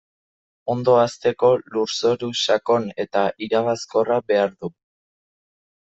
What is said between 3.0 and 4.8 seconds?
eta iragazkorra behar du.